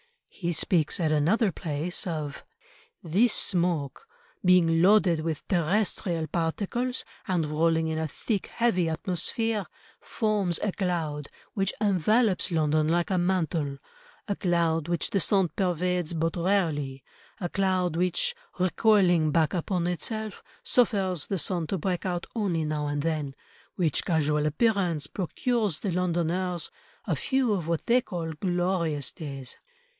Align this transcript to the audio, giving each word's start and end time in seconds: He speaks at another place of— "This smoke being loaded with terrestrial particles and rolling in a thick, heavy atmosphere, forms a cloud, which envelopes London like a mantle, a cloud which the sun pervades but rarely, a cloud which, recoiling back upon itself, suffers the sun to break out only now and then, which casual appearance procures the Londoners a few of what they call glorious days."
He 0.29 0.51
speaks 0.51 0.99
at 0.99 1.11
another 1.11 1.51
place 1.51 2.07
of— 2.07 2.43
"This 3.03 3.31
smoke 3.33 4.07
being 4.43 4.81
loaded 4.81 5.19
with 5.19 5.47
terrestrial 5.47 6.25
particles 6.25 7.05
and 7.27 7.45
rolling 7.45 7.87
in 7.89 7.99
a 7.99 8.07
thick, 8.07 8.47
heavy 8.47 8.89
atmosphere, 8.89 9.67
forms 10.01 10.57
a 10.63 10.71
cloud, 10.71 11.29
which 11.53 11.71
envelopes 11.79 12.49
London 12.49 12.87
like 12.87 13.11
a 13.11 13.19
mantle, 13.19 13.77
a 14.27 14.35
cloud 14.35 14.87
which 14.87 15.11
the 15.11 15.19
sun 15.19 15.49
pervades 15.55 16.13
but 16.13 16.35
rarely, 16.35 17.03
a 17.39 17.47
cloud 17.49 17.95
which, 17.95 18.33
recoiling 18.57 19.29
back 19.29 19.53
upon 19.53 19.85
itself, 19.85 20.41
suffers 20.63 21.27
the 21.27 21.37
sun 21.37 21.67
to 21.67 21.77
break 21.77 22.07
out 22.07 22.25
only 22.35 22.65
now 22.65 22.87
and 22.87 23.03
then, 23.03 23.35
which 23.75 24.03
casual 24.03 24.47
appearance 24.47 25.05
procures 25.05 25.81
the 25.81 25.91
Londoners 25.91 26.71
a 27.05 27.15
few 27.15 27.53
of 27.53 27.67
what 27.67 27.85
they 27.85 28.01
call 28.01 28.31
glorious 28.31 29.11
days." 29.11 29.57